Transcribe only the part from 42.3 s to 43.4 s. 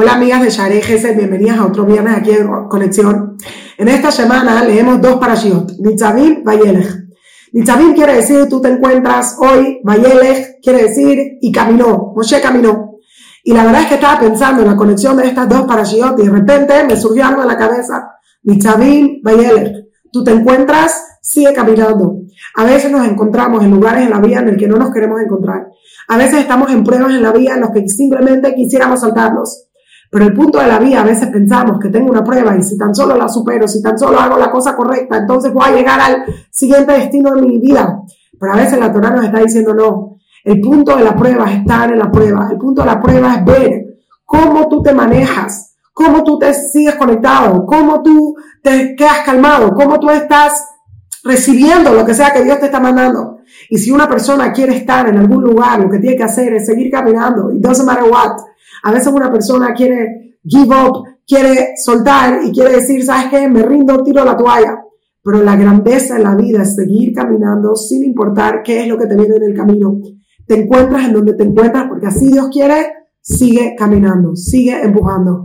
El punto de la prueba